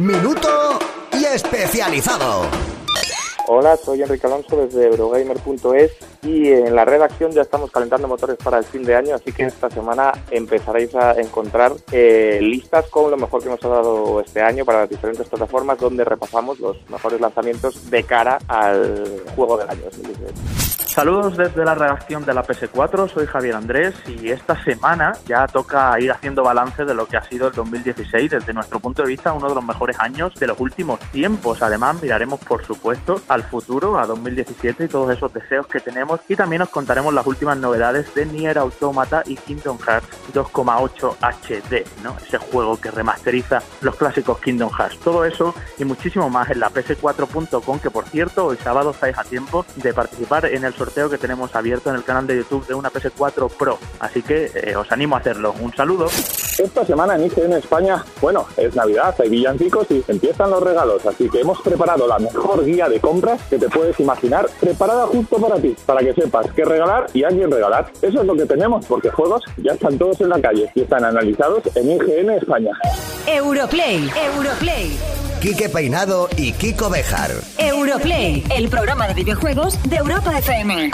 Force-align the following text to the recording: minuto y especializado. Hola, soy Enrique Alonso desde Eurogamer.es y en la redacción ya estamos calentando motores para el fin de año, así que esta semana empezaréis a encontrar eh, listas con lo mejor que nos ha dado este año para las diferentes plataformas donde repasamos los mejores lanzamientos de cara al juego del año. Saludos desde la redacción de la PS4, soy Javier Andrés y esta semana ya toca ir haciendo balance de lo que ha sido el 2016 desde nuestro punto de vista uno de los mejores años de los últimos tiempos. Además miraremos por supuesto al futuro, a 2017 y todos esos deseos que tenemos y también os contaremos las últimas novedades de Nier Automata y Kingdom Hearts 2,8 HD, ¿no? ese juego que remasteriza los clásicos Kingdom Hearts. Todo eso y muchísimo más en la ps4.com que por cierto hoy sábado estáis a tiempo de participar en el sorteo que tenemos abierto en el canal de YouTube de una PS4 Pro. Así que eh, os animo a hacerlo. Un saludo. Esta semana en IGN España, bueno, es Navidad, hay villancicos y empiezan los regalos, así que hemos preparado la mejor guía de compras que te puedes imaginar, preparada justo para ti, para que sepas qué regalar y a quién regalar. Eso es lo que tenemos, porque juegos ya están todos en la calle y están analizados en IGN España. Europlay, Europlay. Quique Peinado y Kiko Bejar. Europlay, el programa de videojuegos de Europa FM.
minuto 0.00 0.78
y 1.12 1.24
especializado. 1.24 2.42
Hola, 3.48 3.76
soy 3.76 4.02
Enrique 4.02 4.26
Alonso 4.26 4.56
desde 4.56 4.86
Eurogamer.es 4.86 5.90
y 6.22 6.52
en 6.52 6.74
la 6.74 6.84
redacción 6.84 7.32
ya 7.32 7.42
estamos 7.42 7.70
calentando 7.70 8.08
motores 8.08 8.36
para 8.36 8.58
el 8.58 8.64
fin 8.64 8.82
de 8.84 8.94
año, 8.94 9.14
así 9.14 9.32
que 9.32 9.44
esta 9.44 9.68
semana 9.68 10.12
empezaréis 10.30 10.94
a 10.94 11.20
encontrar 11.20 11.72
eh, 11.92 12.38
listas 12.40 12.86
con 12.86 13.10
lo 13.10 13.16
mejor 13.16 13.42
que 13.42 13.50
nos 13.50 13.62
ha 13.64 13.68
dado 13.68 14.20
este 14.20 14.40
año 14.40 14.64
para 14.64 14.80
las 14.80 14.90
diferentes 14.90 15.28
plataformas 15.28 15.78
donde 15.78 16.04
repasamos 16.04 16.60
los 16.60 16.76
mejores 16.88 17.20
lanzamientos 17.20 17.90
de 17.90 18.02
cara 18.04 18.38
al 18.48 19.22
juego 19.34 19.58
del 19.58 19.68
año. 19.68 19.82
Saludos 20.90 21.36
desde 21.36 21.64
la 21.64 21.76
redacción 21.76 22.24
de 22.24 22.34
la 22.34 22.42
PS4, 22.42 23.08
soy 23.08 23.24
Javier 23.24 23.54
Andrés 23.54 23.94
y 24.08 24.30
esta 24.30 24.60
semana 24.64 25.12
ya 25.24 25.46
toca 25.46 25.98
ir 26.00 26.10
haciendo 26.10 26.42
balance 26.42 26.84
de 26.84 26.94
lo 26.94 27.06
que 27.06 27.16
ha 27.16 27.22
sido 27.22 27.46
el 27.46 27.54
2016 27.54 28.28
desde 28.28 28.52
nuestro 28.52 28.80
punto 28.80 29.02
de 29.02 29.08
vista 29.08 29.32
uno 29.32 29.48
de 29.48 29.54
los 29.54 29.64
mejores 29.64 30.00
años 30.00 30.34
de 30.34 30.48
los 30.48 30.58
últimos 30.58 30.98
tiempos. 31.12 31.62
Además 31.62 32.02
miraremos 32.02 32.40
por 32.40 32.66
supuesto 32.66 33.22
al 33.28 33.44
futuro, 33.44 34.00
a 34.00 34.06
2017 34.06 34.86
y 34.86 34.88
todos 34.88 35.16
esos 35.16 35.32
deseos 35.32 35.68
que 35.68 35.78
tenemos 35.78 36.20
y 36.28 36.34
también 36.34 36.62
os 36.62 36.70
contaremos 36.70 37.14
las 37.14 37.24
últimas 37.24 37.56
novedades 37.56 38.12
de 38.14 38.26
Nier 38.26 38.58
Automata 38.58 39.22
y 39.24 39.36
Kingdom 39.36 39.78
Hearts 39.78 40.09
2,8 40.32 41.16
HD, 41.20 41.84
¿no? 42.02 42.16
ese 42.24 42.38
juego 42.38 42.80
que 42.80 42.90
remasteriza 42.90 43.62
los 43.80 43.96
clásicos 43.96 44.40
Kingdom 44.40 44.70
Hearts. 44.70 44.98
Todo 45.00 45.24
eso 45.24 45.54
y 45.78 45.84
muchísimo 45.84 46.28
más 46.30 46.50
en 46.50 46.60
la 46.60 46.70
ps4.com 46.70 47.78
que 47.78 47.90
por 47.90 48.06
cierto 48.06 48.46
hoy 48.46 48.56
sábado 48.62 48.90
estáis 48.90 49.18
a 49.18 49.24
tiempo 49.24 49.64
de 49.76 49.92
participar 49.92 50.46
en 50.46 50.64
el 50.64 50.74
sorteo 50.74 51.10
que 51.10 51.18
tenemos 51.18 51.54
abierto 51.54 51.90
en 51.90 51.96
el 51.96 52.04
canal 52.04 52.26
de 52.26 52.38
YouTube 52.38 52.66
de 52.66 52.74
una 52.74 52.90
PS4 52.90 53.50
Pro. 53.56 53.78
Así 53.98 54.22
que 54.22 54.50
eh, 54.54 54.76
os 54.76 54.90
animo 54.92 55.16
a 55.16 55.18
hacerlo. 55.20 55.54
Un 55.60 55.74
saludo. 55.74 56.08
Esta 56.58 56.84
semana 56.84 57.14
en 57.14 57.26
IGN 57.26 57.54
España, 57.54 58.04
bueno, 58.20 58.46
es 58.56 58.74
Navidad, 58.74 59.14
hay 59.18 59.28
villancicos 59.28 59.86
y 59.90 60.04
empiezan 60.08 60.50
los 60.50 60.62
regalos, 60.62 61.04
así 61.06 61.28
que 61.30 61.40
hemos 61.40 61.60
preparado 61.62 62.06
la 62.06 62.18
mejor 62.18 62.64
guía 62.64 62.88
de 62.88 63.00
compras 63.00 63.40
que 63.48 63.58
te 63.58 63.68
puedes 63.68 63.98
imaginar, 63.98 64.48
preparada 64.60 65.06
justo 65.06 65.38
para 65.38 65.56
ti, 65.56 65.74
para 65.86 66.00
que 66.00 66.12
sepas 66.12 66.46
qué 66.54 66.64
regalar 66.64 67.06
y 67.14 67.24
a 67.24 67.28
quién 67.28 67.50
regalar. 67.50 67.90
Eso 68.02 68.20
es 68.20 68.26
lo 68.26 68.34
que 68.34 68.46
tenemos, 68.46 68.84
porque 68.86 69.10
juegos 69.10 69.42
ya 69.56 69.72
están 69.72 69.96
todos 69.98 70.20
en 70.20 70.28
la 70.28 70.40
calle 70.40 70.70
y 70.74 70.82
están 70.82 71.04
analizados 71.04 71.62
en 71.74 71.92
IGN 71.92 72.30
España. 72.30 72.72
Europlay, 73.26 74.10
Europlay. 74.34 74.98
Quique 75.40 75.70
Peinado 75.70 76.28
y 76.36 76.52
Kiko 76.52 76.90
Bejar. 76.90 77.30
Europlay, 77.56 78.44
el 78.54 78.68
programa 78.68 79.08
de 79.08 79.14
videojuegos 79.14 79.82
de 79.88 79.96
Europa 79.96 80.38
FM. 80.38 80.90